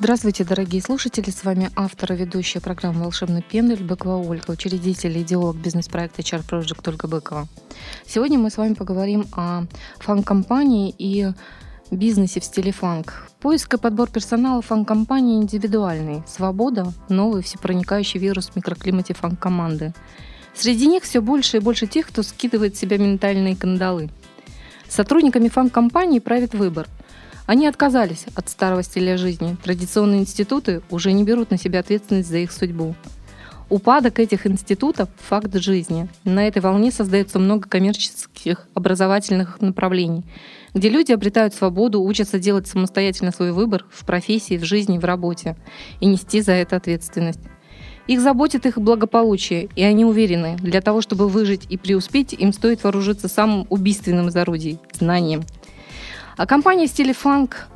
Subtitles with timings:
[0.00, 1.28] Здравствуйте, дорогие слушатели!
[1.28, 6.48] С вами автор и ведущая программы «Волшебный пендель» Быкова Ольга, учредитель и идеолог бизнес-проекта HR
[6.48, 7.48] Project Ольга Быкова.
[8.06, 9.64] Сегодня мы с вами поговорим о
[9.98, 11.32] фан-компании и
[11.90, 13.28] бизнесе в стиле фанк.
[13.40, 16.22] Поиск и подбор персонала фан-компании индивидуальный.
[16.28, 19.94] Свобода– новый всепроникающий вирус в микроклимате фан-команды.
[20.54, 24.10] Среди них все больше и больше тех, кто скидывает с себя ментальные кандалы.
[24.88, 26.86] Сотрудниками фан-компании правит выбор–
[27.48, 29.56] они отказались от старого стиля жизни.
[29.64, 32.94] Традиционные институты уже не берут на себя ответственность за их судьбу.
[33.70, 36.10] Упадок этих институтов– факт жизни.
[36.24, 40.24] На этой волне создается много коммерческих образовательных направлений,
[40.74, 45.56] где люди обретают свободу, учатся делать самостоятельно свой выбор в профессии, в жизни, в работе
[46.00, 47.40] и нести за это ответственность.
[48.06, 52.84] Их заботит их благополучие, и они уверены, для того, чтобы выжить и преуспеть, им стоит
[52.84, 55.44] вооружиться самым убийственным из орудий– знанием–
[56.38, 57.66] а компания в стиле фанк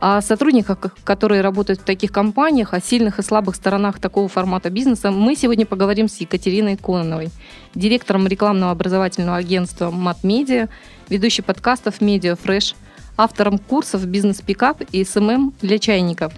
[0.00, 5.10] о сотрудниках, которые работают в таких компаниях, о сильных и слабых сторонах такого формата бизнеса,
[5.10, 7.30] мы сегодня поговорим с Екатериной Кононовой,
[7.74, 10.68] директором рекламного образовательного агентства «Mad Media»,
[11.08, 12.74] ведущей подкастов «Media Fresh»,
[13.16, 16.32] автором курсов «Бизнес-пикап» и «SMM для чайников».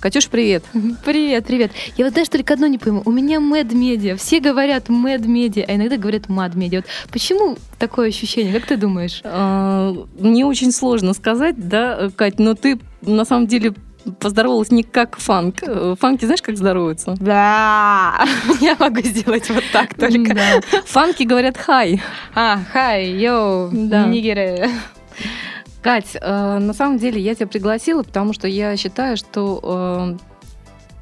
[0.00, 0.64] Катюш, привет.
[1.04, 1.72] Привет, привет.
[1.96, 3.02] Я вот знаешь, только одно не пойму.
[3.04, 4.16] У меня Mad Media.
[4.16, 6.76] Все говорят Mad Media, а иногда говорят Mad Media.
[6.76, 8.52] Вот почему такое ощущение?
[8.52, 9.20] Как ты думаешь?
[9.24, 13.74] А, мне очень сложно сказать, да, Кать, но ты на самом деле
[14.20, 15.56] поздоровалась не как фанк.
[15.98, 17.16] Фанки знаешь, как здороваются?
[17.18, 18.24] Да,
[18.60, 20.34] я могу сделать вот так только.
[20.34, 20.60] Да.
[20.86, 22.00] Фанки говорят хай.
[22.34, 24.06] А, хай, йоу, да.
[24.06, 24.70] нигеры.
[25.88, 30.27] Кать, э, на самом деле я тебя пригласила, потому что я считаю, что э,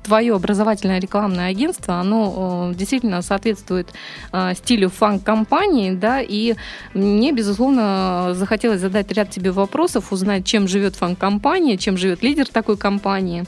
[0.07, 3.89] твое образовательное рекламное агентство, оно действительно соответствует
[4.33, 6.55] э, стилю фан-компании, да, и
[6.95, 12.77] мне, безусловно, захотелось задать ряд тебе вопросов, узнать, чем живет фан-компания, чем живет лидер такой
[12.77, 13.45] компании.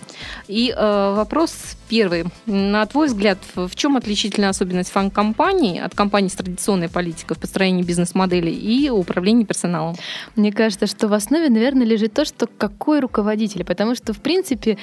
[0.49, 2.25] И э, вопрос первый.
[2.47, 7.83] На твой взгляд, в чем отличительная особенность фан-компании от компаний с традиционной политикой в построении
[7.83, 9.95] бизнес-модели и управлении персоналом?
[10.35, 14.77] Мне кажется, что в основе, наверное, лежит то, что какой руководитель, потому что, в принципе,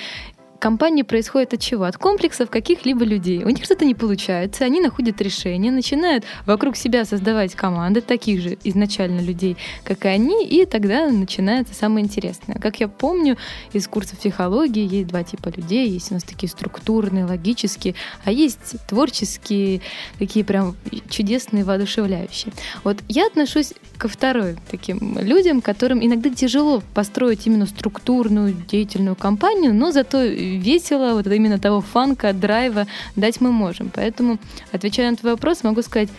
[0.60, 1.84] компании происходит от чего?
[1.86, 3.44] От комплексов каких-либо людей.
[3.44, 8.58] У них что-то не получается, они находят решение, начинают вокруг себя создавать команды таких же
[8.64, 12.58] изначально людей, как и они, и тогда начинается самое интересное.
[12.58, 13.38] Как я помню
[13.74, 15.90] из курса психологии, есть два типа людей.
[15.90, 19.82] Есть у нас такие структурные, логические, а есть творческие,
[20.20, 20.76] такие прям
[21.10, 22.54] чудесные, воодушевляющие.
[22.84, 29.74] Вот я отношусь ко второй таким людям, которым иногда тяжело построить именно структурную, деятельную компанию,
[29.74, 33.92] но зато весело, вот именно того фанка, драйва дать мы можем.
[33.94, 34.38] Поэтому,
[34.72, 36.10] отвечая на твой вопрос, могу сказать,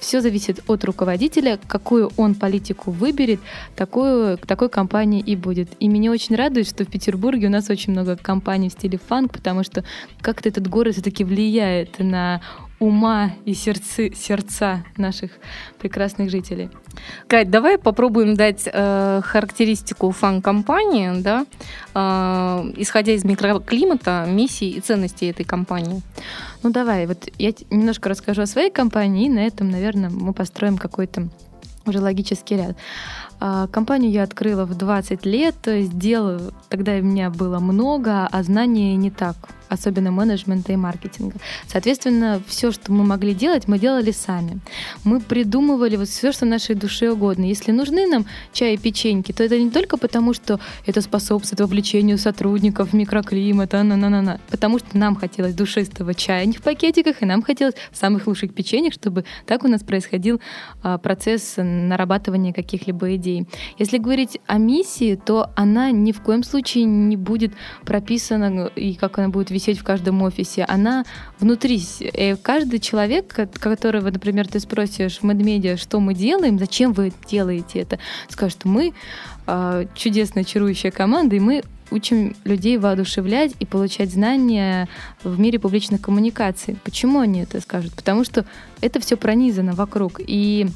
[0.00, 3.40] все зависит от руководителя, какую он политику выберет,
[3.74, 5.68] такую, такой компании и будет.
[5.80, 9.32] И меня очень радует, что в Петербурге у нас очень много компаний в стиле фанк,
[9.32, 9.82] потому что
[10.20, 12.42] как-то этот город все-таки влияет на
[12.84, 15.30] ума и сердцы, сердца наших
[15.78, 16.68] прекрасных жителей.
[17.26, 21.46] Кать, давай попробуем дать э, характеристику фан-компании, да,
[21.94, 26.02] э, исходя из микроклимата, миссии и ценностей этой компании.
[26.62, 30.76] Ну давай, вот я немножко расскажу о своей компании, и на этом, наверное, мы построим
[30.76, 31.28] какой-то
[31.86, 32.76] уже логический ряд.
[33.40, 38.94] А, компанию я открыла в 20 лет, сделала, тогда у меня было много, а знаний
[38.96, 39.36] не так
[39.68, 41.36] особенно менеджмента и маркетинга.
[41.66, 44.60] Соответственно, все, что мы могли делать, мы делали сами.
[45.04, 47.44] Мы придумывали вот все, что нашей душе угодно.
[47.44, 52.18] Если нужны нам чай и печеньки, то это не только потому, что это способствует вовлечению
[52.18, 56.56] сотрудников в микроклимат, а на на на на потому что нам хотелось душистого чая не
[56.56, 60.40] в пакетиках, и нам хотелось самых лучших печеньев, чтобы так у нас происходил
[60.82, 63.46] а, процесс нарабатывания каких-либо идей.
[63.78, 67.52] Если говорить о миссии, то она ни в коем случае не будет
[67.84, 71.04] прописана и как она будет висеть в каждом офисе, она
[71.40, 71.82] внутри.
[72.00, 77.80] И каждый человек, которого, например, ты спросишь в медмедиа, что мы делаем, зачем вы делаете
[77.80, 77.98] это,
[78.28, 78.92] скажет, мы
[79.46, 84.88] э, чудесная, чарующая команда, и мы учим людей воодушевлять и получать знания
[85.22, 86.76] в мире публичных коммуникаций.
[86.84, 87.94] Почему они это скажут?
[87.94, 88.44] Потому что
[88.80, 90.20] это все пронизано вокруг.
[90.26, 90.66] И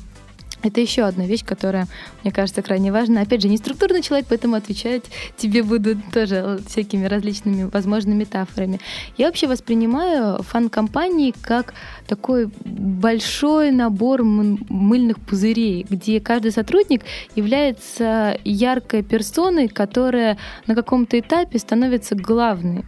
[0.63, 1.87] Это еще одна вещь, которая,
[2.23, 3.21] мне кажется, крайне важна.
[3.21, 5.05] Опять же, не структурный человек, поэтому отвечать
[5.37, 8.81] тебе будут тоже всякими различными возможными метафорами.
[9.17, 11.75] Я вообще воспринимаю фан-компании как
[12.07, 17.03] такой большой набор мыльных пузырей, где каждый сотрудник
[17.37, 22.85] является яркой персоной, которая на каком-то этапе становится главной.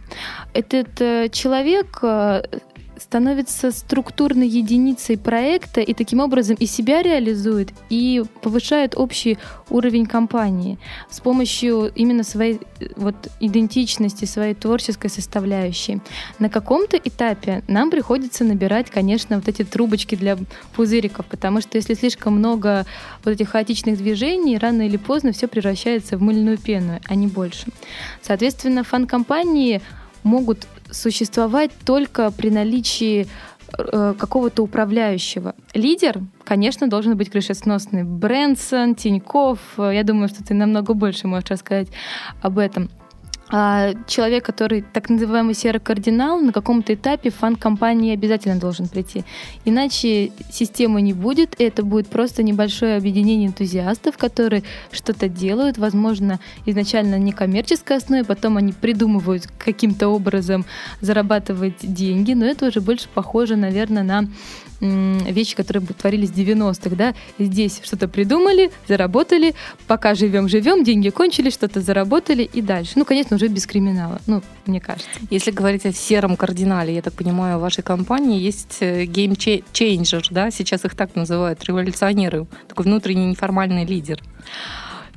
[0.53, 2.43] Этот э, человек э,
[3.01, 9.37] становится структурной единицей проекта и таким образом и себя реализует, и повышает общий
[9.69, 10.77] уровень компании
[11.09, 12.61] с помощью именно своей
[12.95, 15.99] вот, идентичности, своей творческой составляющей.
[16.39, 20.37] На каком-то этапе нам приходится набирать, конечно, вот эти трубочки для
[20.75, 22.85] пузыриков, потому что если слишком много
[23.23, 27.65] вот этих хаотичных движений, рано или поздно все превращается в мыльную пену, а не больше.
[28.21, 29.81] Соответственно, фан-компании
[30.23, 33.27] могут существовать только при наличии
[33.77, 35.55] э, какого-то управляющего.
[35.73, 38.03] Лидер, конечно, должен быть крышесносный.
[38.03, 41.87] Брэнсон, Тиньков, э, я думаю, что ты намного больше можешь рассказать
[42.41, 42.89] об этом.
[43.53, 49.25] А человек, который так называемый серый кардинал, на каком-то этапе фан-компании обязательно должен прийти.
[49.65, 56.39] Иначе системы не будет, и это будет просто небольшое объединение энтузиастов, которые что-то делают, возможно,
[56.65, 60.65] изначально не коммерческой основе, потом они придумывают каким-то образом
[61.01, 64.29] зарабатывать деньги, но это уже больше похоже, наверное, на
[64.81, 69.53] вещи, которые творились в 90-х, да, здесь что-то придумали, заработали,
[69.85, 72.93] пока живем, живем, деньги кончились, что-то заработали и дальше.
[72.95, 75.09] Ну, конечно, уже без криминала, ну, мне кажется.
[75.29, 80.25] Если говорить о сером кардинале, я так понимаю, в вашей компании есть э, game changer,
[80.29, 84.21] да, сейчас их так называют, революционеры, такой внутренний неформальный лидер.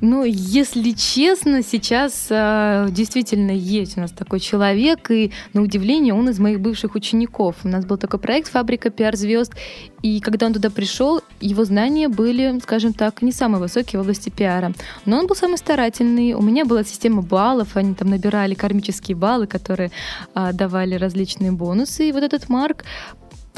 [0.01, 6.29] Ну, если честно, сейчас э, действительно есть у нас такой человек, и на удивление он
[6.29, 7.55] из моих бывших учеников.
[7.63, 9.53] У нас был такой проект «Фабрика пиар-звезд»,
[10.01, 14.29] и когда он туда пришел, его знания были, скажем так, не самые высокие в области
[14.29, 14.73] пиара.
[15.05, 16.33] Но он был самый старательный.
[16.33, 19.91] У меня была система баллов, они там набирали кармические баллы, которые
[20.35, 22.09] э, давали различные бонусы.
[22.09, 22.83] И вот этот Марк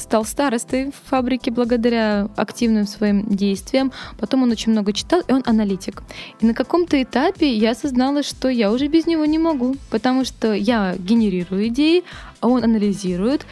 [0.02, 3.92] стал старостой в фабрике благодаря активным своим действиям.
[4.18, 6.04] Потом он очень много читал, и он аналитик.
[6.40, 10.54] И на каком-то этапе я осознала, что я уже без него не могу, потому что
[10.54, 12.04] я генерирую идеи,
[12.40, 13.46] а он анализирует,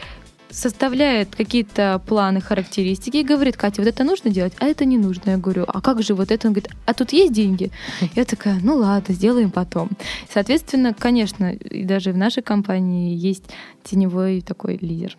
[0.55, 5.31] составляет какие-то планы, характеристики и говорит, Катя, вот это нужно делать, а это не нужно.
[5.31, 6.47] Я говорю, а как же вот это?
[6.47, 7.71] Он говорит, а тут есть деньги?
[8.15, 9.89] Я такая, ну ладно, сделаем потом.
[10.33, 13.43] Соответственно, конечно, и даже в нашей компании есть
[13.83, 15.17] теневой такой лидер.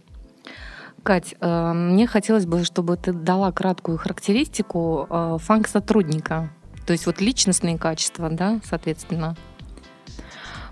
[1.07, 6.51] Кать, э, мне хотелось бы, чтобы ты дала краткую характеристику э, фанк-сотрудника.
[6.85, 9.37] То есть вот личностные качества, да, соответственно.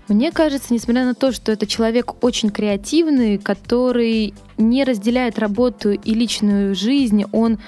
[0.09, 6.13] Мне кажется, несмотря на то, что это человек очень креативный, который не разделяет работу и
[6.13, 7.59] личную жизнь, он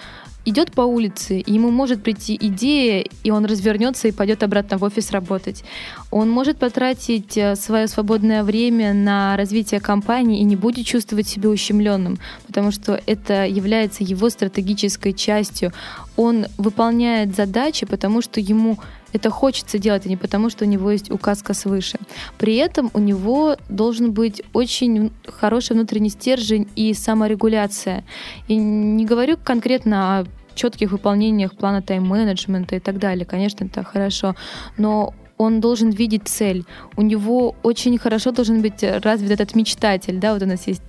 [0.47, 5.11] идет по улице, ему может прийти идея, и он развернется и пойдет обратно в офис
[5.11, 5.63] работать.
[6.09, 11.49] Он может потратить э, свое свободное время на развитие компании и не будет чувствовать себя
[11.49, 12.17] ущемленным,
[12.47, 15.73] потому что это является его стратегической частью.
[16.15, 18.79] Он выполняет задачи, потому что ему
[19.13, 21.97] это хочется делать, а не потому, что у него есть указка свыше.
[22.37, 28.03] При этом у него должен быть очень хороший внутренний стержень и саморегуляция.
[28.47, 30.25] И не говорю конкретно о
[30.55, 33.25] четких выполнениях плана тайм-менеджмента и так далее.
[33.25, 34.35] Конечно, это хорошо,
[34.77, 36.65] но он должен видеть цель.
[36.95, 40.81] У него очень хорошо должен быть развит этот мечтатель, да, вот у нас есть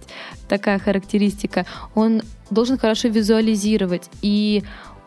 [0.49, 1.67] такая характеристика.
[1.95, 4.63] Он должен хорошо визуализировать, и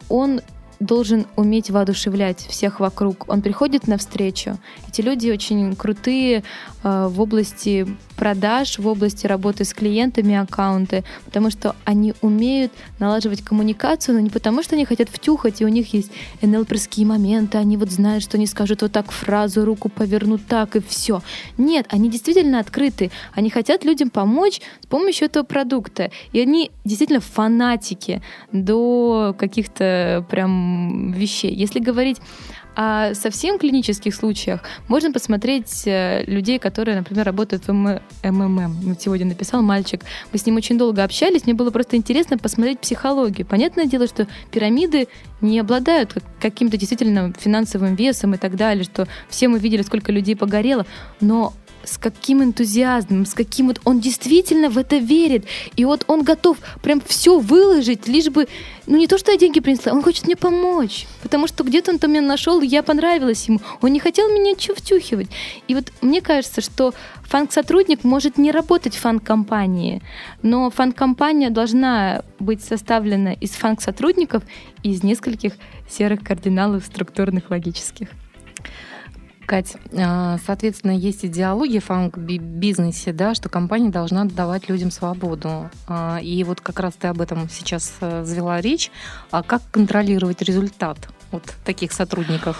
[0.09, 0.41] он
[0.81, 3.29] должен уметь воодушевлять всех вокруг.
[3.29, 4.57] Он приходит навстречу.
[4.87, 6.43] Эти люди очень крутые
[6.83, 7.87] э, в области
[8.21, 14.29] продаж, в области работы с клиентами аккаунты, потому что они умеют налаживать коммуникацию, но не
[14.29, 16.11] потому, что они хотят втюхать, и у них есть
[16.43, 20.81] НЛПерские моменты, они вот знают, что они скажут вот так фразу, руку повернут так, и
[20.81, 21.23] все.
[21.57, 23.09] Нет, они действительно открыты.
[23.33, 26.11] Они хотят людям помочь с помощью этого продукта.
[26.31, 31.55] И они действительно фанатики до каких-то прям вещей.
[31.55, 32.17] Если говорить
[32.75, 37.73] о совсем клинических случаях, можно посмотреть э, людей, которые, например, работают в
[38.23, 38.71] МММ.
[38.83, 40.03] Вот сегодня написал мальчик.
[40.31, 43.45] Мы с ним очень долго общались, мне было просто интересно посмотреть психологию.
[43.45, 45.07] Понятное дело, что пирамиды
[45.41, 50.35] не обладают каким-то действительно финансовым весом и так далее, что все мы видели, сколько людей
[50.35, 50.85] погорело,
[51.19, 55.45] но с каким энтузиазмом, с каким вот он действительно в это верит.
[55.75, 58.47] И вот он готов прям все выложить, лишь бы,
[58.87, 61.07] ну не то, что я деньги принесла, он хочет мне помочь.
[61.21, 63.59] Потому что где-то он там меня нашел, и я понравилась ему.
[63.81, 65.29] Он не хотел меня втюхивать.
[65.67, 70.01] И вот мне кажется, что фанк-сотрудник может не работать в фанк-компании,
[70.41, 74.43] но фанк-компания должна быть составлена из фанк-сотрудников
[74.83, 75.53] из нескольких
[75.89, 78.09] серых кардиналов структурных логических.
[79.45, 85.69] Кать, а, соответственно, есть идеология фанк-бизнесе, да, что компания должна давать людям свободу.
[85.87, 88.91] А, и вот как раз ты об этом сейчас э, завела речь.
[89.31, 90.97] А как контролировать результат
[91.31, 92.57] вот таких сотрудников?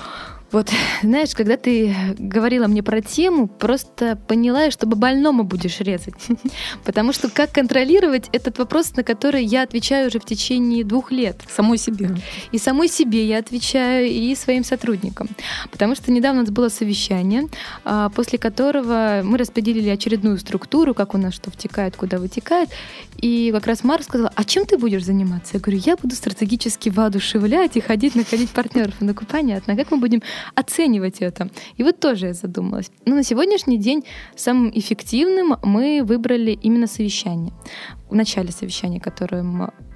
[0.51, 0.70] Вот,
[1.01, 6.15] знаешь, когда ты говорила мне про тему, просто поняла, чтобы больному будешь резать.
[6.84, 11.38] Потому что как контролировать этот вопрос, на который я отвечаю уже в течение двух лет.
[11.50, 12.10] Самой себе.
[12.51, 15.29] И самой себе я отвечаю, и своим сотрудникам.
[15.72, 17.48] Потому что недавно у нас было совещание,
[17.86, 22.70] а, после которого мы распределили очередную структуру, как у нас что втекает, куда вытекает.
[23.22, 25.51] И как раз Марк сказал, а чем ты будешь заниматься?
[25.53, 28.96] Я говорю, я буду стратегически воодушевлять и ходить находить партнеров.
[29.00, 30.22] Ну, понятно, а как мы будем
[30.55, 31.50] оценивать это.
[31.77, 32.91] И вот тоже я задумалась.
[33.05, 34.03] Но на сегодняшний день
[34.36, 37.53] самым эффективным мы выбрали именно совещание.
[38.10, 39.43] В начале совещания, которое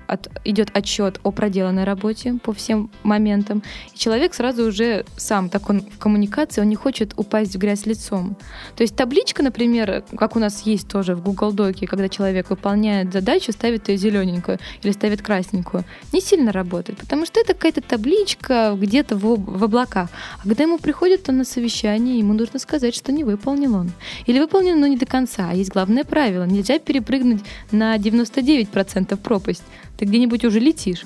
[0.08, 3.64] от, идет отчет о проделанной работе по всем моментам.
[3.94, 7.86] И человек сразу уже сам, так он в коммуникации, он не хочет упасть в грязь
[7.86, 8.36] лицом.
[8.76, 13.14] То есть табличка, например, как у нас есть тоже в Google Доке, когда человек выполняет
[13.14, 18.76] задачу, ставит ее зелененькую или ставит красненькую, не сильно работает, потому что это какая-то табличка
[18.78, 20.10] где-то в, в облаках.
[20.44, 23.92] А когда ему приходит он на совещание, ему нужно сказать, что не выполнил он.
[24.26, 25.50] Или выполнил, но не до конца.
[25.50, 26.46] А есть главное правило.
[26.46, 29.64] Нельзя перепрыгнуть на 99% пропасть
[29.98, 31.06] ты где-нибудь уже летишь.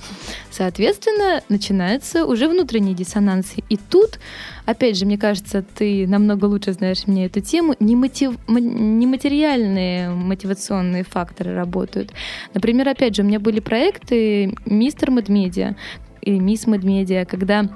[0.50, 3.54] Соответственно, начинается уже внутренний диссонанс.
[3.68, 4.18] И тут,
[4.66, 8.34] опять же, мне кажется, ты намного лучше знаешь мне эту тему, немотив...
[8.48, 12.12] нематериальные мотивационные факторы работают.
[12.54, 15.76] Например, опять же, у меня были проекты «Мистер Медмедиа»
[16.22, 17.68] и «Мисс Медмедиа», когда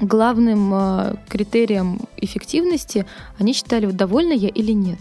[0.00, 3.06] главным э, критерием эффективности
[3.38, 4.98] они считали, вот довольна я или нет.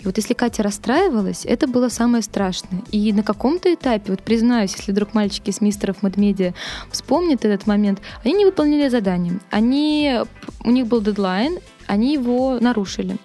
[0.00, 2.82] И вот если Катя расстраивалась, это было самое страшное.
[2.90, 6.54] И на каком-то этапе, вот признаюсь, если вдруг мальчики с мистеров Мадмедиа
[6.90, 9.38] вспомнят этот момент, они не выполнили задание.
[9.50, 10.20] Они,
[10.64, 13.16] у них был дедлайн, они его нарушили.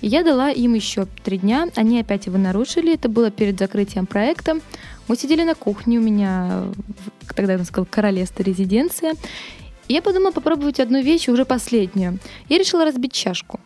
[0.00, 4.06] И я дала им еще три дня, они опять его нарушили, это было перед закрытием
[4.06, 4.60] проекта.
[5.08, 6.64] Мы сидели на кухне у меня,
[7.34, 9.14] тогда я сказал, королевство резиденция.
[9.88, 12.18] И я подумала попробовать одну вещь, уже последнюю.
[12.48, 13.60] Я решила разбить чашку.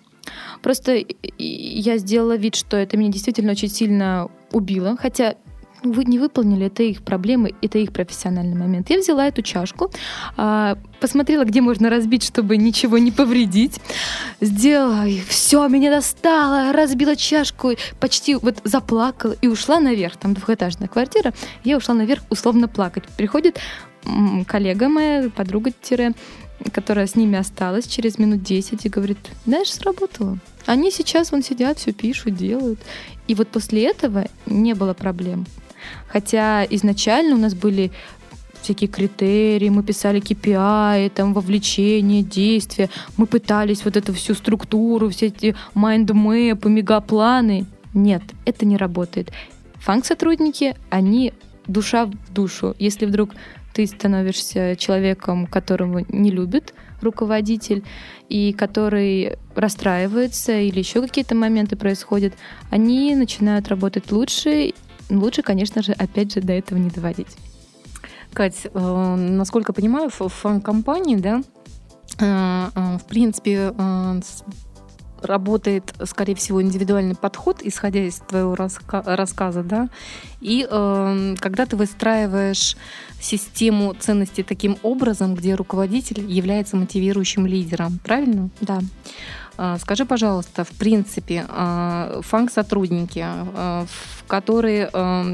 [0.63, 1.05] Просто
[1.39, 5.35] я сделала вид, что это меня действительно очень сильно убило, хотя
[5.83, 8.91] вы не выполнили, это их проблемы, это их профессиональный момент.
[8.91, 9.91] Я взяла эту чашку,
[10.37, 13.81] а, посмотрела, где можно разбить, чтобы ничего не повредить.
[14.41, 20.17] Сделала, все, меня достало, разбила чашку, почти вот заплакала и ушла наверх.
[20.17, 21.33] Там двухэтажная квартира.
[21.65, 23.05] Я ушла наверх условно плакать.
[23.17, 23.61] Приходит
[24.47, 26.13] коллега моя, подруга-тире,
[26.73, 30.38] которая с ними осталась через минут 10 и говорит, знаешь, сработало.
[30.67, 32.81] Они сейчас вон сидят, все пишут, делают.
[33.27, 35.47] И вот после этого не было проблем.
[36.09, 37.91] Хотя изначально у нас были
[38.62, 45.27] всякие критерии, мы писали KPI, там вовлечение, действия, мы пытались вот эту всю структуру, все
[45.27, 47.67] эти майндмэпы, мегапланы.
[47.95, 49.31] Нет, это не работает.
[49.77, 51.33] Фанк-сотрудники, они
[51.67, 52.75] душа в душу.
[52.79, 53.31] Если вдруг
[53.79, 57.85] ты становишься человеком, которого не любит руководитель,
[58.29, 62.35] и который расстраивается, или еще какие-то моменты происходят,
[62.71, 64.75] они начинают работать лучше.
[65.11, 67.29] Лучше, конечно же, опять же, до этого не доводить.
[68.33, 71.43] Кать, э, насколько понимаю, в фан-компании, да,
[72.19, 73.73] э, э, в принципе,
[75.23, 79.89] работает, скорее всего, индивидуальный подход, исходя из твоего раска- рассказа, да.
[80.41, 82.77] И э, когда ты выстраиваешь
[83.21, 88.51] систему ценностей таким образом, где руководитель является мотивирующим лидером, правильно?
[88.61, 88.81] Да.
[89.59, 93.87] Э, скажи, пожалуйста, в принципе, э, фанк-сотрудники, э,
[94.29, 94.91] которые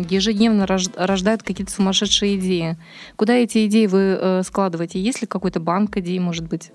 [0.09, 2.77] ежедневно рождают какие-то сумасшедшие идеи,
[3.17, 5.01] куда эти идеи вы складываете?
[5.01, 6.71] Есть ли какой-то банк идей, может быть?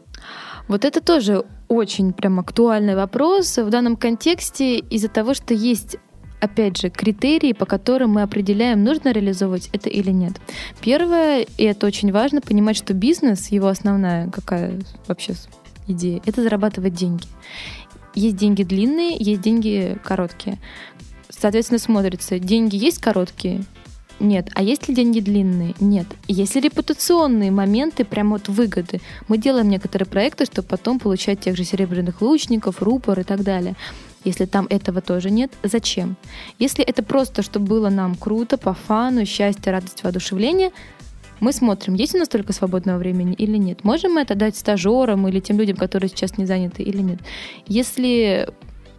[0.70, 5.98] Вот это тоже очень прям актуальный вопрос в данном контексте из-за того, что есть
[6.40, 10.40] опять же, критерии, по которым мы определяем, нужно реализовывать это или нет.
[10.80, 15.34] Первое, и это очень важно, понимать, что бизнес, его основная какая вообще
[15.88, 17.26] идея, это зарабатывать деньги.
[18.16, 20.60] Есть деньги длинные, есть деньги короткие.
[21.30, 23.66] Соответственно, смотрится, деньги есть короткие,
[24.20, 24.50] нет.
[24.54, 25.76] А есть ли деньги длинные?
[25.80, 26.08] Нет.
[26.28, 29.02] Есть ли репутационные моменты, прям вот выгоды?
[29.28, 33.76] Мы делаем некоторые проекты, чтобы потом получать тех же серебряных лучников, рупор и так далее.
[34.26, 36.18] Если там этого тоже нет, зачем?
[36.60, 40.72] Если это просто, чтобы было нам круто, по фану, счастье, радость, воодушевление,
[41.40, 43.86] мы смотрим, есть у нас столько свободного времени или нет.
[43.86, 47.20] Можем мы это дать стажерам или тем людям, которые сейчас не заняты или нет.
[47.66, 48.50] Если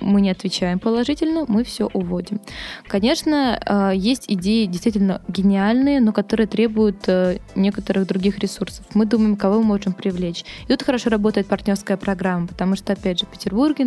[0.00, 2.40] мы не отвечаем положительно, мы все уводим.
[2.86, 8.84] Конечно, э, есть идеи действительно гениальные, но которые требуют э, некоторых других ресурсов.
[8.94, 10.44] Мы думаем, кого мы можем привлечь.
[10.64, 13.86] И тут хорошо работает партнерская программа, потому что, опять же, в Петербурге,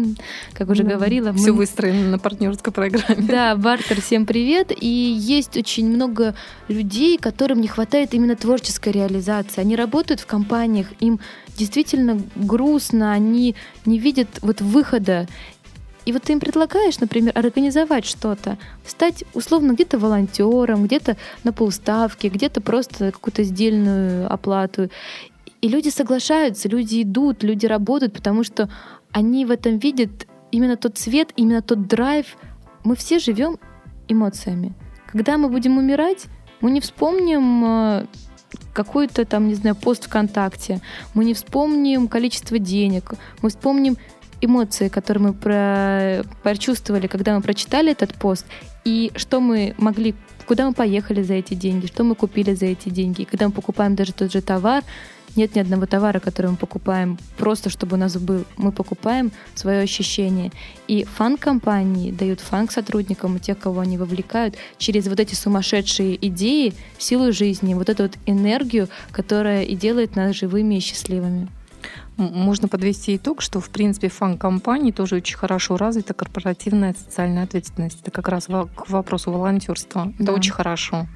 [0.53, 1.33] как уже да, говорила...
[1.33, 1.59] Все мы...
[1.59, 3.27] выстроено на партнерской программе.
[3.27, 4.71] Да, бартер, всем привет.
[4.79, 6.35] И есть очень много
[6.67, 9.61] людей, которым не хватает именно творческой реализации.
[9.61, 11.19] Они работают в компаниях, им
[11.57, 13.55] действительно грустно, они
[13.85, 15.27] не видят вот выхода.
[16.05, 22.27] И вот ты им предлагаешь, например, организовать что-то, стать условно где-то волонтером, где-то на полставки,
[22.27, 24.89] где-то просто какую-то сдельную оплату.
[25.61, 28.69] И люди соглашаются, люди идут, люди работают, потому что
[29.11, 32.37] они в этом видят именно тот цвет, именно тот драйв.
[32.83, 33.57] Мы все живем
[34.09, 34.73] эмоциями.
[35.09, 36.25] Когда мы будем умирать,
[36.59, 38.05] мы не вспомним э,
[38.73, 40.81] какой-то там, не знаю, пост ВКонтакте,
[41.13, 43.97] мы не вспомним количество денег, мы вспомним
[44.43, 46.23] эмоции, которые мы про...
[46.43, 48.45] прочувствовали, когда мы прочитали этот пост,
[48.85, 52.89] и что мы могли, куда мы поехали за эти деньги, что мы купили за эти
[52.89, 53.21] деньги.
[53.21, 54.83] И когда мы покупаем даже тот же товар,
[55.35, 58.45] нет ни одного товара, который мы покупаем просто, чтобы у нас был.
[58.57, 60.51] Мы покупаем свое ощущение.
[60.87, 66.73] И фан-компании дают фан сотрудникам и тех, кого они вовлекают, через вот эти сумасшедшие идеи,
[66.97, 71.47] силу жизни, вот эту вот энергию, которая и делает нас живыми и счастливыми.
[72.17, 78.01] Можно подвести итог, что, в принципе, в фан-компании тоже очень хорошо развита корпоративная социальная ответственность.
[78.01, 80.13] Это как раз к вопросу волонтерства.
[80.19, 81.07] Это очень хорошо,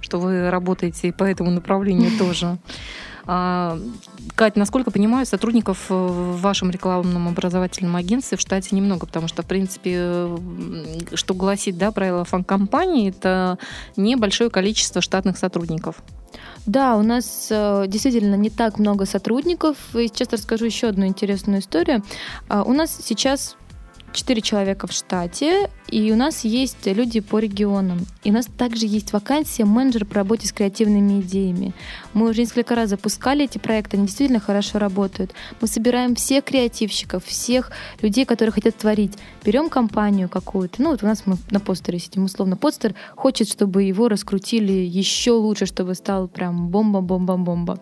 [0.00, 2.58] что вы работаете по этому направлению тоже.
[3.26, 3.78] А,
[4.34, 9.46] Кать, насколько понимаю, сотрудников в вашем рекламном образовательном агентстве в штате немного, потому что, в
[9.46, 10.28] принципе,
[11.14, 13.58] что гласит да, правило фан-компании, это
[13.96, 16.02] небольшое количество штатных сотрудников.
[16.66, 19.76] Да, у нас э, действительно не так много сотрудников.
[19.94, 22.02] И сейчас расскажу еще одну интересную историю.
[22.48, 23.56] Э, у нас сейчас
[24.16, 28.06] 4 человека в штате, и у нас есть люди по регионам.
[28.24, 31.72] И у нас также есть вакансия менеджер по работе с креативными идеями.
[32.12, 35.32] Мы уже несколько раз запускали эти проекты, они действительно хорошо работают.
[35.60, 37.70] Мы собираем всех креативщиков, всех
[38.00, 39.12] людей, которые хотят творить.
[39.44, 40.82] Берем компанию какую-то.
[40.82, 42.56] Ну, вот у нас мы на постере сидим, условно.
[42.56, 47.78] Постер хочет, чтобы его раскрутили еще лучше, чтобы стал прям бомба-бомба-бомба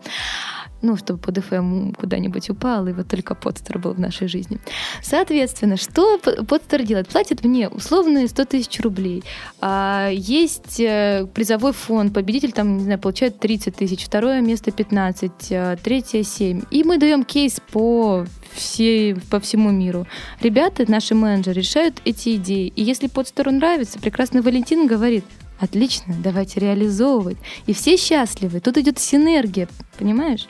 [0.85, 4.59] ну, чтобы под FM куда-нибудь упал, и вот только подстер был в нашей жизни.
[5.03, 7.09] Соответственно, что подстер делает?
[7.09, 9.25] Платит мне условные 100 тысяч рублей.
[9.61, 15.31] А, есть э, призовой фонд, победитель там, не знаю, получает 30 тысяч, второе место 15,
[15.51, 16.63] а, третье 7.
[16.71, 20.07] И мы даем кейс по все, по всему миру.
[20.41, 22.73] Ребята, наши менеджеры, решают эти идеи.
[22.77, 25.25] И если подстеру нравится, прекрасный Валентин говорит,
[25.61, 27.39] Отлично, давайте реализовывать.
[27.67, 28.61] И все счастливы.
[28.61, 30.49] Тут идет синергия, понимаешь?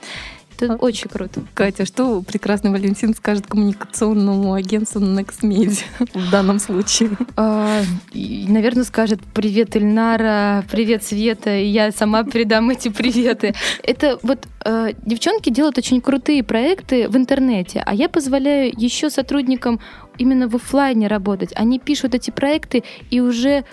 [0.56, 1.42] Это а, очень круто.
[1.54, 5.82] Катя, что прекрасный Валентин скажет коммуникационному агентству NextMedia
[6.14, 7.10] в данном случае?
[7.36, 13.54] А, наверное, скажет «Привет, Ильнара», «Привет, Света», и я сама передам эти приветы.
[13.82, 19.80] Это вот э, девчонки делают очень крутые проекты в интернете, а я позволяю еще сотрудникам
[20.18, 21.50] именно в офлайне работать.
[21.56, 23.64] Они пишут эти проекты и уже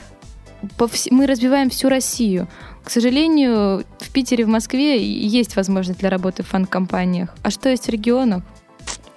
[1.12, 2.48] мы развиваем всю Россию.
[2.84, 7.30] К сожалению, в Питере, в Москве есть возможность для работы в фан-компаниях.
[7.44, 8.44] А что есть в регионах?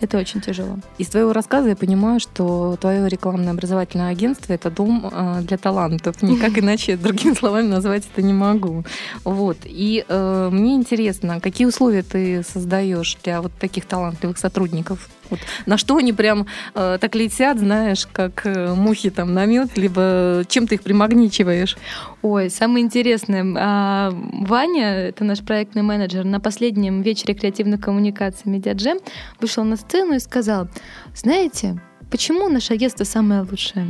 [0.00, 0.76] Это очень тяжело.
[0.98, 6.20] Из твоего рассказа я понимаю, что твое рекламное образовательное агентство это дом э, для талантов.
[6.22, 8.84] Никак иначе другими словами назвать это не могу.
[9.24, 9.56] Вот.
[9.64, 15.08] И э, мне интересно, какие условия ты создаешь для вот таких талантливых сотрудников?
[15.34, 15.40] Вот.
[15.66, 20.44] На что они прям э, так летят, знаешь, как э, мухи там на мед, либо
[20.48, 21.76] чем ты их примагничиваешь?
[22.22, 23.44] Ой, самое интересное.
[23.56, 28.98] А, Ваня, это наш проектный менеджер, на последнем вечере креативных коммуникаций Медиаджем
[29.40, 30.68] вышел на сцену и сказал,
[31.14, 33.86] знаете, почему наше агентство самое лучшее?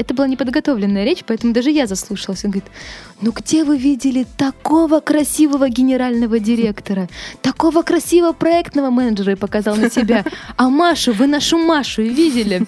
[0.00, 2.42] Это была неподготовленная речь, поэтому даже я заслушалась.
[2.46, 2.70] Он говорит,
[3.20, 7.06] ну где вы видели такого красивого генерального директора,
[7.42, 10.24] такого красивого проектного менеджера и показал на себя.
[10.56, 12.66] А Машу, вы нашу Машу видели?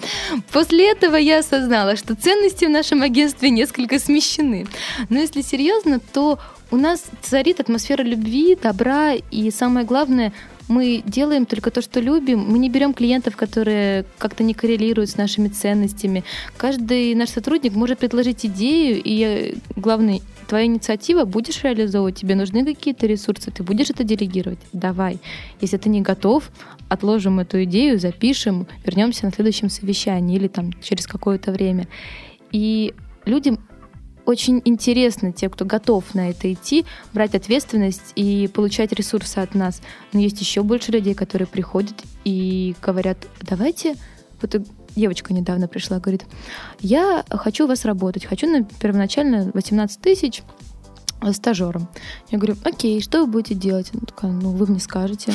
[0.52, 4.66] После этого я осознала, что ценности в нашем агентстве несколько смещены.
[5.08, 6.38] Но если серьезно, то
[6.70, 10.34] у нас царит атмосфера любви, добра и самое главное,
[10.72, 12.40] мы делаем только то, что любим.
[12.40, 16.24] Мы не берем клиентов, которые как-то не коррелируют с нашими ценностями.
[16.56, 23.06] Каждый наш сотрудник может предложить идею, и главный твоя инициатива, будешь реализовывать, тебе нужны какие-то
[23.06, 25.18] ресурсы, ты будешь это делегировать, давай.
[25.60, 26.50] Если ты не готов,
[26.88, 31.86] отложим эту идею, запишем, вернемся на следующем совещании или там через какое-то время.
[32.50, 32.92] И
[33.24, 33.58] людям
[34.24, 39.82] очень интересно, те, кто готов на это идти, брать ответственность и получать ресурсы от нас.
[40.12, 43.96] Но есть еще больше людей, которые приходят и говорят, давайте,
[44.40, 44.56] вот
[44.94, 46.24] девочка недавно пришла, говорит,
[46.80, 50.42] я хочу у вас работать, хочу на первоначально 18 тысяч
[51.32, 51.88] стажером.
[52.30, 53.90] Я говорю, окей, что вы будете делать?
[53.92, 55.32] Она такая, ну, вы мне скажете.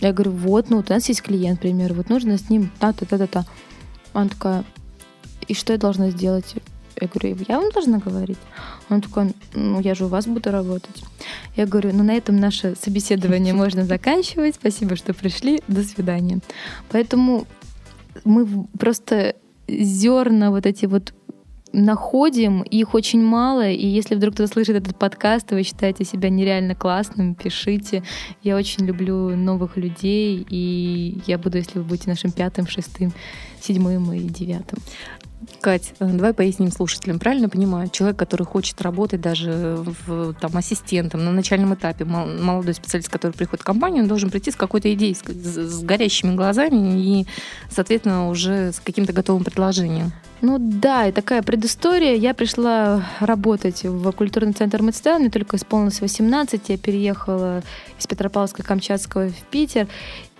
[0.00, 3.44] Я говорю, вот, ну, вот у нас есть клиент, например, вот нужно с ним та-та-та-та-та.
[4.12, 4.64] Она такая,
[5.46, 6.54] и что я должна сделать?
[7.00, 8.38] Я говорю, я вам должна говорить?
[8.88, 11.02] Он такой, ну, я же у вас буду работать.
[11.56, 14.56] Я говорю, ну, на этом наше собеседование можно заканчивать.
[14.56, 15.62] Спасибо, что пришли.
[15.68, 16.40] До свидания.
[16.90, 17.46] Поэтому
[18.24, 19.34] мы просто
[19.68, 21.12] зерна вот эти вот
[21.72, 26.30] находим, их очень мало, и если вдруг кто-то слышит этот подкаст, и вы считаете себя
[26.30, 28.02] нереально классным, пишите.
[28.42, 33.12] Я очень люблю новых людей, и я буду, если вы будете нашим пятым, шестым,
[33.60, 34.78] седьмым и девятым.
[35.60, 37.18] Кать, э, давай поясним слушателям.
[37.18, 43.08] Правильно понимаю, человек, который хочет работать даже в, там, ассистентом на начальном этапе, молодой специалист,
[43.08, 47.26] который приходит в компанию, он должен прийти с какой-то идеей, с, с горящими глазами и,
[47.70, 50.12] соответственно, уже с каким-то готовым предложением.
[50.40, 52.14] Ну да, и такая предыстория.
[52.14, 57.62] Я пришла работать в культурный центр Мэтстел, мне только исполнилось 18, я переехала
[57.98, 59.88] из Петропавловска-Камчатского в Питер,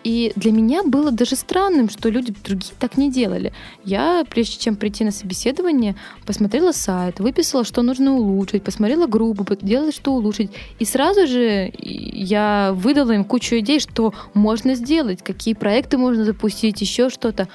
[0.05, 3.53] и для меня было даже странным, что люди другие так не делали.
[3.85, 9.93] Я, прежде чем прийти на собеседование, посмотрела сайт, выписала, что нужно улучшить, посмотрела группу, делала,
[9.93, 10.51] что улучшить.
[10.79, 16.81] И сразу же я выдала им кучу идей, что можно сделать, какие проекты можно запустить,
[16.81, 17.49] еще что-то.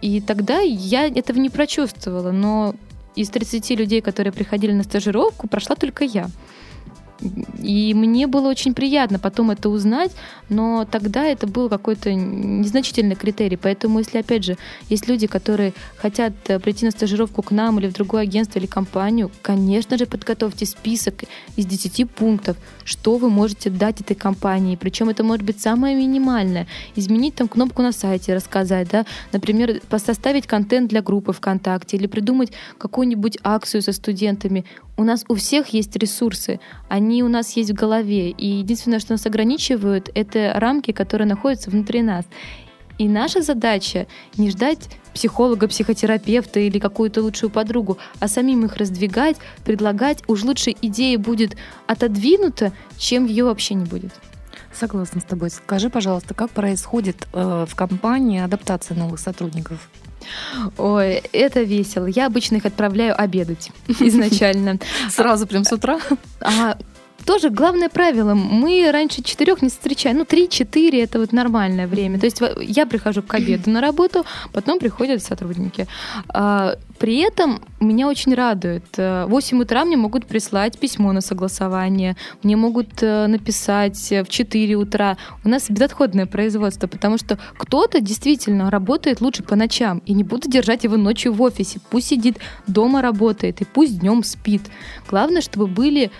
[0.00, 2.74] И тогда я этого не прочувствовала, но
[3.14, 6.28] из 30 людей, которые приходили на стажировку, прошла только я.
[7.20, 10.12] И мне было очень приятно потом это узнать,
[10.48, 13.56] но тогда это был какой-то незначительный критерий.
[13.56, 14.56] Поэтому, если, опять же,
[14.88, 18.66] есть люди, которые хотят э, прийти на стажировку к нам или в другое агентство или
[18.66, 21.24] компанию, конечно же, подготовьте список
[21.56, 24.76] из 10 пунктов, что вы можете дать этой компании.
[24.76, 26.66] Причем это может быть самое минимальное.
[26.94, 32.52] Изменить там кнопку на сайте, рассказать, да, например, составить контент для группы ВКонтакте или придумать
[32.78, 34.64] какую-нибудь акцию со студентами
[34.98, 39.12] у нас у всех есть ресурсы, они у нас есть в голове, и единственное, что
[39.12, 42.26] нас ограничивают, это рамки, которые находятся внутри нас.
[42.98, 49.36] И наша задача не ждать психолога, психотерапевта или какую-то лучшую подругу, а самим их раздвигать,
[49.64, 50.24] предлагать.
[50.26, 51.56] Уж лучше идея будет
[51.86, 54.12] отодвинута, чем ее вообще не будет.
[54.72, 55.50] Согласна с тобой.
[55.50, 59.88] Скажи, пожалуйста, как происходит э, в компании адаптация новых сотрудников?
[60.76, 62.06] Ой, это весело.
[62.06, 64.78] Я обычно их отправляю обедать изначально.
[65.10, 65.98] Сразу прям с утра?
[66.40, 66.76] А,
[67.28, 72.18] тоже главное правило, мы раньше четырех не встречаем, ну три-четыре это вот нормальное время.
[72.18, 75.86] То есть я прихожу к обеду на работу, потом приходят сотрудники.
[76.28, 78.96] А, при этом меня очень радует.
[78.96, 84.74] В 8 утра мне могут прислать письмо на согласование, мне могут э, написать в 4
[84.76, 85.18] утра.
[85.44, 90.48] У нас безотходное производство, потому что кто-то действительно работает лучше по ночам, и не буду
[90.48, 91.78] держать его ночью в офисе.
[91.90, 94.62] Пусть сидит дома работает, и пусть днем спит.
[95.10, 96.10] Главное, чтобы были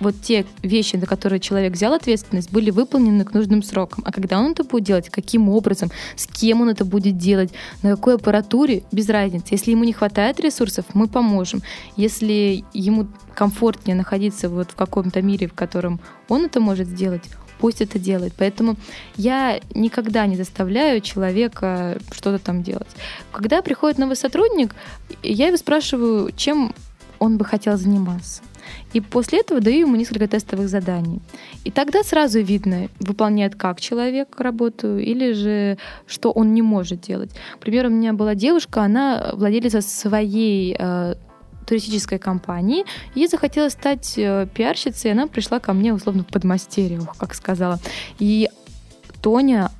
[0.00, 4.04] вот те вещи, на которые человек взял ответственность, были выполнены к нужным срокам.
[4.06, 7.50] А когда он это будет делать, каким образом, с кем он это будет делать,
[7.82, 9.46] на какой аппаратуре, без разницы.
[9.50, 11.62] Если ему не хватает ресурсов, мы поможем.
[11.96, 17.22] Если ему комфортнее находиться вот в каком-то мире, в котором он это может сделать,
[17.58, 18.34] пусть это делает.
[18.36, 18.76] Поэтому
[19.16, 22.88] я никогда не заставляю человека что-то там делать.
[23.32, 24.74] Когда приходит новый сотрудник,
[25.22, 26.74] я его спрашиваю, чем
[27.18, 28.42] он бы хотел заниматься.
[28.92, 31.20] И после этого даю ему несколько тестовых заданий.
[31.64, 37.30] И тогда сразу видно, выполняет как человек работу или же что он не может делать.
[37.54, 41.14] К примеру, у меня была девушка, она владелица своей э,
[41.66, 42.84] туристической компании.
[43.14, 47.78] Ей захотелось стать э, пиарщицей, и она пришла ко мне условно в подмастерье, как сказала.
[48.18, 48.48] И
[49.20, 49.70] Тоня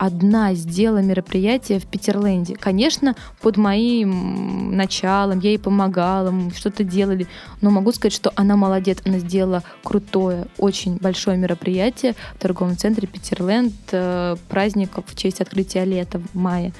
[0.00, 2.56] одна сделала мероприятие в Питерленде.
[2.56, 7.26] Конечно, под моим началом, я ей помогала, мы что-то делали,
[7.60, 13.06] но могу сказать, что она молодец, она сделала крутое, очень большое мероприятие в торговом центре
[13.06, 16.72] Питерленд, э, праздник в честь открытия лета в мае.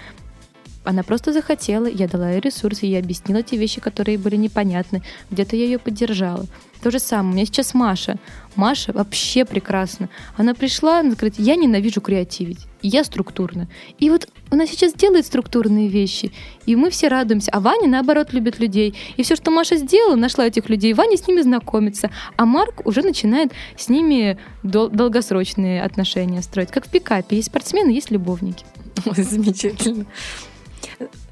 [0.84, 5.56] Она просто захотела, я дала ей ресурсы, я объяснила те вещи, которые были непонятны, где-то
[5.56, 6.46] я ее поддержала.
[6.82, 8.16] То же самое, у меня сейчас Маша.
[8.56, 10.08] Маша вообще прекрасна.
[10.38, 12.69] Она пришла, она говорит, я ненавижу креативить.
[12.82, 13.68] Я структурно.
[13.98, 16.32] И вот она сейчас делает структурные вещи,
[16.66, 17.50] и мы все радуемся.
[17.52, 18.94] А Ваня, наоборот, любит людей.
[19.16, 22.10] И все, что Маша сделала, нашла этих людей, Ваня с ними знакомится.
[22.36, 26.70] А Марк уже начинает с ними дол- долгосрочные отношения строить.
[26.70, 27.36] Как в пикапе.
[27.36, 28.64] Есть спортсмены, есть любовники.
[29.06, 30.06] Ой, замечательно.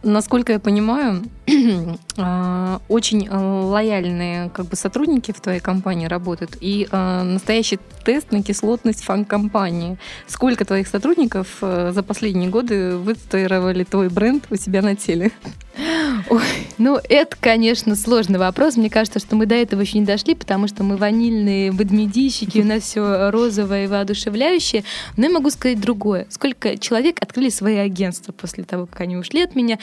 [0.03, 1.25] Насколько я понимаю,
[2.89, 6.57] очень а, лояльные как бы, сотрудники в твоей компании работают.
[6.61, 9.99] И а, настоящий тест на кислотность фан-компании.
[10.27, 15.33] Сколько твоих сотрудников за последние годы выстроили твой бренд у себя на теле?
[16.31, 16.43] Ой,
[16.79, 18.77] ну это, конечно, сложный вопрос.
[18.77, 22.65] Мне кажется, что мы до этого еще не дошли, потому что мы ванильные ведмедищики, у
[22.65, 24.85] нас все розовое и воодушевляющее.
[25.17, 26.27] Но я могу сказать другое.
[26.31, 29.79] Сколько человек открыли свои агентства после того, как они ушли от меня.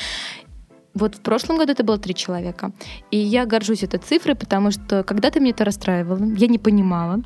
[0.96, 2.72] Вот в прошлом году это было три человека.
[3.12, 7.22] И я горжусь этой цифрой, потому что когда-то мне это расстраивало, я не понимала.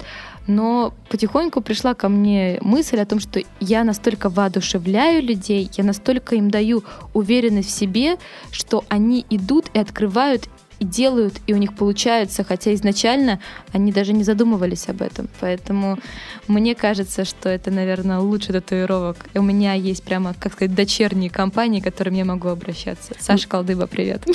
[0.47, 6.35] Но потихоньку пришла ко мне мысль о том, что я настолько воодушевляю людей, я настолько
[6.35, 8.17] им даю уверенность в себе,
[8.51, 13.39] что они идут и открывают и делают, и у них получается, хотя изначально
[13.73, 15.27] они даже не задумывались об этом.
[15.39, 15.99] Поэтому
[16.47, 19.17] мне кажется, что это, наверное, лучший татуировок.
[19.33, 23.13] И у меня есть прямо, как сказать, дочерние компании, к которым я могу обращаться.
[23.19, 24.25] Саша Колдыба, привет.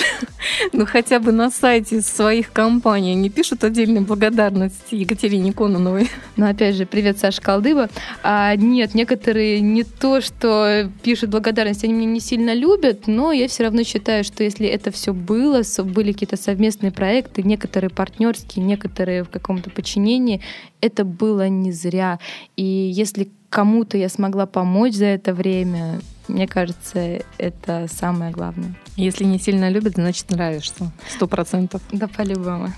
[0.73, 6.11] Ну, хотя бы на сайте своих компаний не пишут отдельные благодарности Екатерине Кононовой.
[6.37, 7.89] Ну, опять же, привет, Саша Колдыба.
[8.23, 13.49] А, нет, некоторые не то, что пишут благодарность, они меня не сильно любят, но я
[13.49, 18.65] все равно считаю, что если это все было, были какие-то какие-то совместные проекты, некоторые партнерские,
[18.65, 20.41] некоторые в каком-то подчинении,
[20.81, 22.19] это было не зря.
[22.57, 28.75] И если кому-то я смогла помочь за это время, мне кажется, это самое главное.
[28.97, 30.93] Если не сильно любят, значит нравишься.
[31.09, 31.83] Сто процентов.
[31.93, 32.73] Да, по-любому.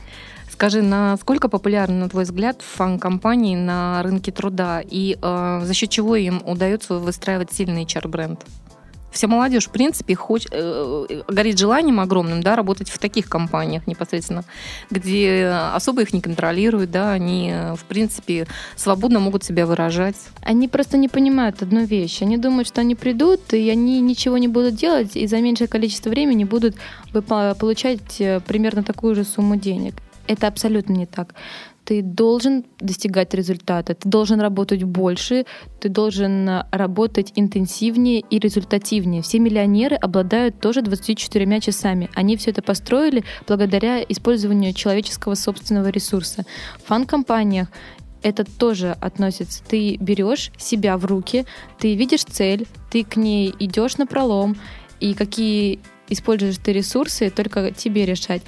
[0.50, 6.16] Скажи, насколько популярны, на твой взгляд, фан-компании на рынке труда и э, за счет чего
[6.16, 8.40] им удается выстраивать сильный HR-бренд?
[9.10, 14.44] Вся молодежь, в принципе, хоч, э, горит желанием огромным, да, работать в таких компаниях непосредственно,
[14.90, 20.16] где особо их не контролируют, да, они, в принципе, свободно могут себя выражать.
[20.42, 22.22] Они просто не понимают одну вещь.
[22.22, 26.10] Они думают, что они придут, и они ничего не будут делать, и за меньшее количество
[26.10, 26.76] времени будут
[27.58, 29.94] получать э, примерно такую же сумму денег.
[30.26, 31.34] Это абсолютно не так
[31.86, 35.46] ты должен достигать результата, ты должен работать больше,
[35.80, 39.22] ты должен работать интенсивнее и результативнее.
[39.22, 42.10] Все миллионеры обладают тоже 24 часами.
[42.14, 46.44] Они все это построили благодаря использованию человеческого собственного ресурса.
[46.82, 47.68] В фан-компаниях
[48.22, 49.62] это тоже относится.
[49.62, 51.46] Ты берешь себя в руки,
[51.78, 54.56] ты видишь цель, ты к ней идешь на пролом,
[54.98, 58.42] и какие используешь ты ресурсы, только тебе решать.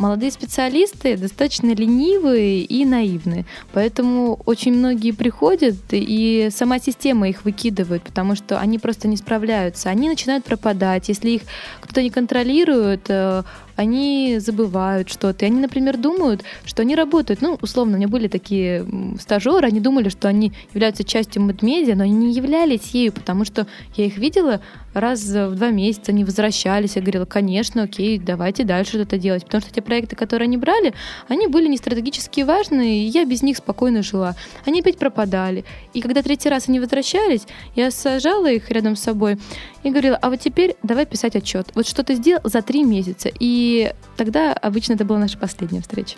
[0.00, 8.04] Молодые специалисты достаточно ленивые и наивные, поэтому очень многие приходят, и сама система их выкидывает,
[8.04, 9.90] потому что они просто не справляются.
[9.90, 11.10] Они начинают пропадать.
[11.10, 11.42] Если их
[11.82, 13.42] кто-то не контролирует, э,
[13.80, 15.44] они забывают что-то.
[15.44, 17.40] И они, например, думают, что они работают.
[17.40, 18.86] Ну, условно, у меня были такие
[19.18, 23.66] стажеры, они думали, что они являются частью медмедиа, но они не являлись ею, потому что
[23.96, 24.60] я их видела
[24.92, 26.96] раз в два месяца, они возвращались.
[26.96, 29.44] Я говорила, конечно, окей, давайте дальше что-то делать.
[29.44, 30.92] Потому что те проекты, которые они брали,
[31.28, 34.34] они были не стратегически важные, и я без них спокойно жила.
[34.66, 35.64] Они опять пропадали.
[35.94, 37.42] И когда третий раз они возвращались,
[37.76, 39.38] я сажала их рядом с собой
[39.82, 41.68] и говорила, а вот теперь давай писать отчет.
[41.74, 43.30] Вот что ты сделал за три месяца.
[43.38, 43.69] И
[44.16, 46.16] тогда обычно это была наша последняя встреча.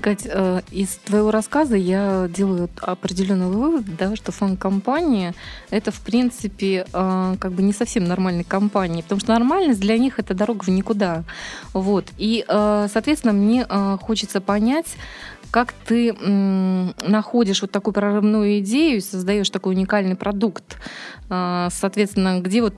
[0.00, 5.34] Кать, э, из твоего рассказа я делаю определенный вывод, да, что фан-компания
[5.70, 10.18] это, в принципе, э, как бы не совсем нормальной компании, потому что нормальность для них
[10.18, 11.24] это дорога в никуда.
[11.72, 12.06] Вот.
[12.18, 13.66] И, э, соответственно, мне
[14.00, 14.96] хочется понять,
[15.50, 20.76] как ты находишь вот такую прорывную идею и создаешь такой уникальный продукт?
[21.28, 22.74] Соответственно, где вот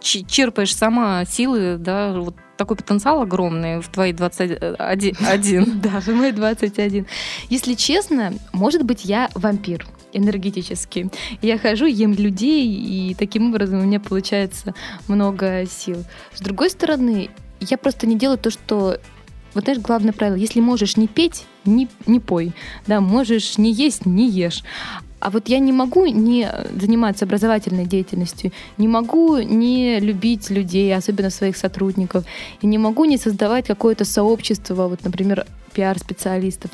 [0.00, 5.80] черпаешь сама силы, да, вот такой потенциал огромный в твои 21.
[5.80, 7.06] Да, в мои 21.
[7.48, 11.08] Если честно, может быть, я вампир энергетический.
[11.40, 14.74] Я хожу, ем людей, и таким образом у меня получается
[15.08, 16.04] много сил.
[16.34, 18.98] С другой стороны, я просто не делаю то, что
[19.54, 22.52] вот знаешь, главное правило, если можешь не петь, не, не пой,
[22.86, 24.62] да, можешь не есть, не ешь.
[25.20, 26.48] А вот я не могу не
[26.80, 32.24] заниматься образовательной деятельностью, не могу не любить людей, особенно своих сотрудников,
[32.62, 36.70] и не могу не создавать какое-то сообщество, вот, например, пиар-специалистов.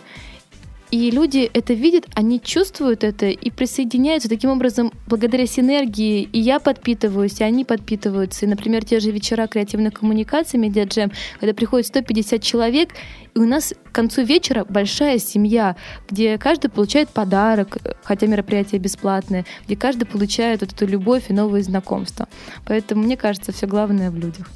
[0.91, 4.29] И люди это видят, они чувствуют это и присоединяются.
[4.29, 8.47] Таким образом, благодаря синергии и я подпитываюсь, и они подпитываются.
[8.47, 12.91] И, например, те же вечера креативной коммуникации, медиаджем, когда приходит 150 человек,
[13.35, 15.77] и у нас к концу вечера большая семья,
[16.09, 21.65] где каждый получает подарок, хотя мероприятие бесплатное, где каждый получает вот эту любовь и новые
[21.65, 22.29] знакомства.
[22.65, 24.51] Поэтому, мне кажется, все главное в людях.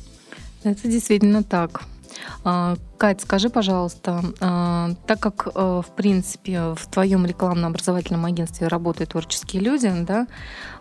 [0.63, 1.83] Это действительно так.
[2.45, 9.13] А, Кать, скажи, пожалуйста, а, так как, э, в принципе, в твоем рекламно-образовательном агентстве работают
[9.13, 10.27] творческие люди, да,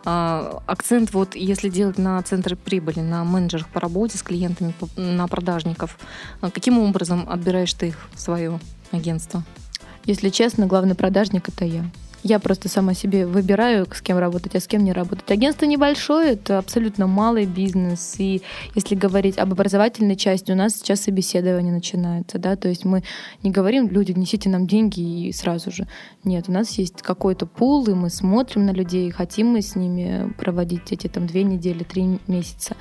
[0.04, 5.28] а, акцент вот, если делать на центры прибыли, на менеджерах по работе с клиентами, на
[5.28, 5.98] продажников,
[6.42, 8.60] каким образом отбираешь ты их в свое
[8.92, 9.44] агентство?
[10.06, 11.86] Если честно, главный продажник— это я.
[12.22, 15.32] Я просто сама себе выбираю, с кем работать, а с кем не работать.
[15.32, 18.16] Агентство небольшое, это абсолютно малый бизнес.
[18.18, 18.42] И
[18.76, 23.04] если говорить об образовательной части, у нас сейчас собеседование начинается, да, то есть мы
[23.42, 25.88] не говорим, люди, несите нам деньги и сразу же.
[26.26, 30.34] Нет, у нас есть какой-то пул, и мы смотрим на людей, хотим мы с ними
[30.38, 32.76] проводить эти там две недели, три месяца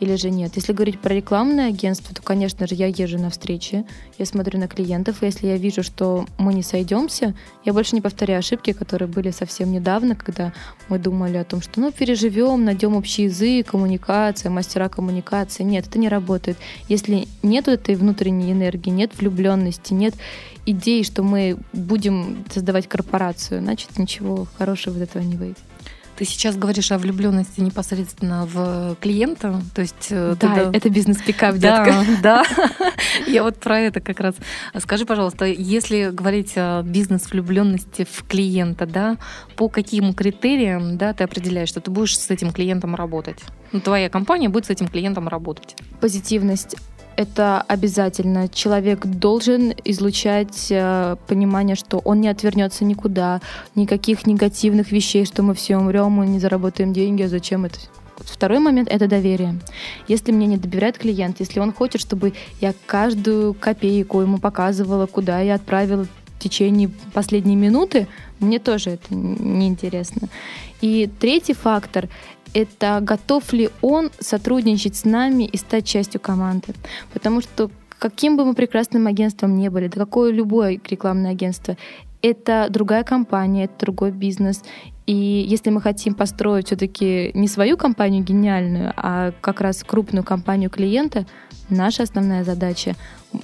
[0.00, 0.56] или же нет.
[0.56, 3.86] Если говорить про рекламное агентство, то, конечно же, я езжу на встречи,
[4.18, 8.00] я смотрю на клиентов, и если я вижу, что мы не сойдемся, я больше не
[8.00, 10.52] повторяю ошибки, которые были совсем недавно, когда
[10.88, 15.62] мы думали о том, что ну переживем, найдем общий язык, коммуникация, мастера коммуникации.
[15.62, 16.56] Нет, это не работает.
[16.88, 20.14] Если нет этой внутренней энергии, нет влюбленности, нет
[20.64, 25.69] идей, что мы будем создавать корпорацию, значит ничего хорошего из этого не выйдет.
[26.20, 31.56] Ты сейчас говоришь о влюбленности непосредственно в клиента, то есть э, да, ты, это бизнес-пикап,
[31.56, 32.04] да, детка.
[32.22, 32.44] Да,
[33.26, 34.34] я вот про это как раз.
[34.80, 39.16] Скажи, пожалуйста, если говорить о бизнес-влюбленности в клиента, да,
[39.56, 43.38] по каким критериям, да, ты определяешь, что ты будешь с этим клиентом работать?
[43.72, 45.74] Ну, твоя компания будет с этим клиентом работать.
[46.02, 46.76] Позитивность
[47.20, 48.48] это обязательно.
[48.48, 53.42] Человек должен излучать э, понимание, что он не отвернется никуда,
[53.74, 57.78] никаких негативных вещей, что мы все умрем, мы не заработаем деньги, а зачем это?
[58.16, 59.58] Второй момент— это доверие.
[60.08, 65.40] Если мне не доверяет клиент, если он хочет, чтобы я каждую копейку ему показывала, куда
[65.40, 68.06] я отправила в течение последней минуты,
[68.38, 70.28] мне тоже это неинтересно.
[70.80, 72.08] И третий фактор
[72.54, 76.74] это готов ли он сотрудничать с нами и стать частью команды.
[77.12, 81.76] Потому что каким бы мы прекрасным агентством не были, да какое любое рекламное агентство,
[82.22, 84.62] это другая компания, это другой бизнес.
[85.06, 90.70] И если мы хотим построить все-таки не свою компанию гениальную, а как раз крупную компанию
[90.70, 91.26] клиента,
[91.68, 92.94] наша основная задача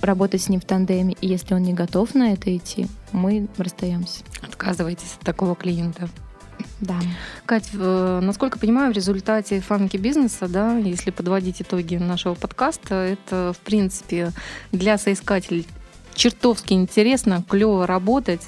[0.01, 1.17] работать с ним в тандеме.
[1.21, 4.23] И если он не готов на это идти, мы расстаемся.
[4.43, 6.09] Отказывайтесь от такого клиента.
[6.81, 6.99] Да.
[7.47, 13.55] Кать, э, насколько понимаю, в результате фанки бизнеса, да, если подводить итоги нашего подкаста, это,
[13.55, 14.33] в принципе,
[14.73, 15.67] для соискателей
[16.17, 18.43] чертовски интересно, клево работать.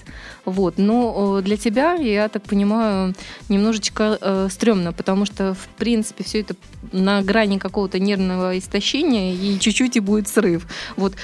[0.44, 0.78] Вот.
[0.78, 3.14] Но для тебя, я так понимаю,
[3.48, 6.56] немножечко э, стрёмно, потому что, в принципе, все это
[6.92, 10.66] на грани какого-то нервного истощения, и чуть-чуть и будет срыв.
[10.96, 11.14] Вот.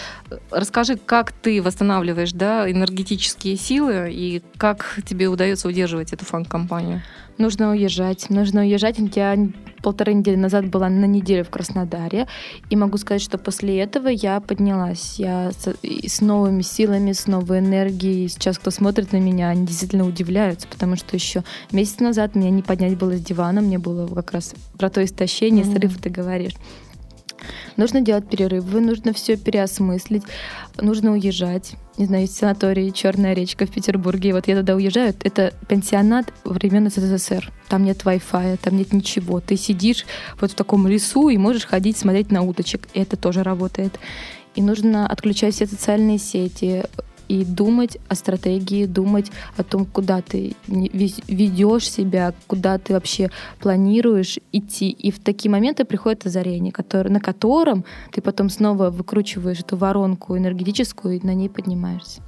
[0.50, 7.02] Расскажи, как ты восстанавливаешь да, энергетические силы, и как тебе удается удерживать эту фан-компанию?
[7.38, 8.30] Нужно уезжать.
[8.30, 8.96] Нужно уезжать.
[9.14, 9.36] Я
[9.82, 12.26] полторы недели назад была на неделю в Краснодаре,
[12.70, 15.16] и могу сказать, что после этого я поднялась.
[15.18, 18.28] Я с, с новыми силами, с новой энергией.
[18.28, 22.62] Сейчас, кто смотрит на меня, они действительно удивляются, потому что еще месяц назад меня не
[22.62, 25.78] поднять было с дивана, мне было как раз про то истощение, mm-hmm.
[25.78, 26.54] срыв ты говоришь.
[27.76, 30.22] Нужно делать перерывы, нужно все переосмыслить,
[30.80, 31.76] нужно уезжать.
[31.96, 34.30] Не знаю, есть санаторий Черная речка в Петербурге.
[34.30, 35.14] И вот я туда уезжаю.
[35.22, 37.52] Это пенсионат времен СССР.
[37.68, 39.40] Там нет Wi-Fi, там нет ничего.
[39.40, 40.04] Ты сидишь
[40.40, 42.88] вот в таком лесу и можешь ходить смотреть на уточек.
[42.94, 43.98] И это тоже работает.
[44.54, 46.84] И нужно отключать все социальные сети,
[47.28, 54.38] и думать о стратегии, думать о том, куда ты ведешь себя, куда ты вообще планируешь
[54.52, 54.90] идти.
[54.90, 60.36] И в такие моменты приходит озарение, который, на котором ты потом снова выкручиваешь эту воронку
[60.36, 62.22] энергетическую и на ней поднимаешься.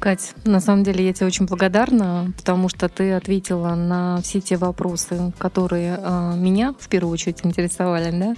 [0.00, 4.56] Кать, на самом деле я тебе очень благодарна, потому что ты ответила на все те
[4.56, 8.34] вопросы, которые э, меня в первую очередь интересовали, да.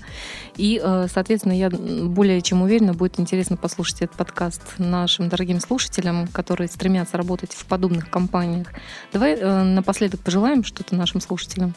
[0.57, 6.27] И, э, соответственно, я более чем уверена, будет интересно послушать этот подкаст нашим дорогим слушателям,
[6.27, 8.67] которые стремятся работать в подобных компаниях.
[9.13, 11.75] Давай э, напоследок пожелаем что-то нашим слушателям.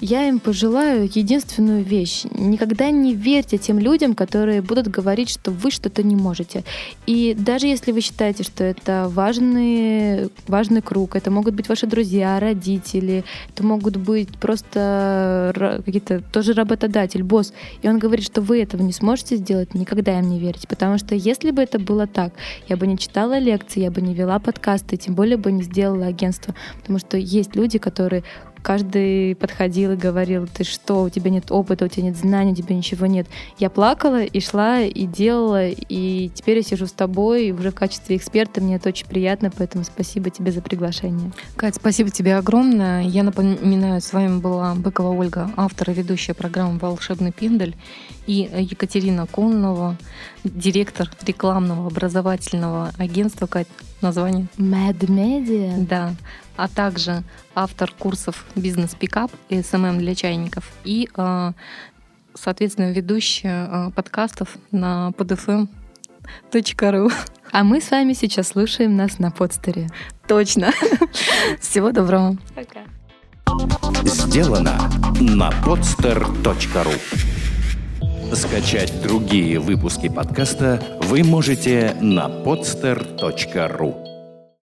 [0.00, 2.24] Я им пожелаю единственную вещь.
[2.30, 6.64] Никогда не верьте тем людям, которые будут говорить, что вы что-то не можете.
[7.06, 12.38] И даже если вы считаете, что это важный, важный круг, это могут быть ваши друзья,
[12.38, 18.82] родители, это могут быть просто какие-то тоже работодатель, босс, и он говорит, что вы этого
[18.82, 20.68] не сможете сделать, никогда им не верьте.
[20.68, 22.34] Потому что если бы это было так,
[22.68, 26.06] я бы не читала лекции, я бы не вела подкасты, тем более бы не сделала
[26.06, 26.54] агентство.
[26.80, 28.24] Потому что есть люди, которые
[28.66, 32.54] каждый подходил и говорил, ты что, у тебя нет опыта, у тебя нет знаний, у
[32.56, 33.28] тебя ничего нет.
[33.58, 38.16] Я плакала и шла, и делала, и теперь я сижу с тобой уже в качестве
[38.16, 41.30] эксперта, мне это очень приятно, поэтому спасибо тебе за приглашение.
[41.54, 43.02] Кать, спасибо тебе огромное.
[43.02, 47.76] Я напоминаю, с вами была Быкова Ольга, автор и ведущая программы «Волшебный пиндель»,
[48.26, 49.96] и Екатерина Коннова,
[50.42, 53.68] директор рекламного образовательного агентства, Кать,
[54.00, 54.46] название?
[54.58, 55.86] Mad Media.
[55.86, 56.14] Да.
[56.56, 57.22] А также
[57.54, 61.52] автор курсов «Бизнес-пикап» и «SMM для чайников» и, а,
[62.34, 67.12] соответственно, ведущая а, подкастов на podfm.ru.
[67.52, 69.88] А мы с вами сейчас слушаем нас на Podster е.
[70.26, 70.72] Точно.
[71.60, 72.36] Всего доброго.
[72.54, 72.80] Пока.
[74.04, 74.90] Сделано
[75.20, 76.94] на podster.ru
[78.34, 84.05] Скачать другие выпуски подкаста вы можете на podster.ru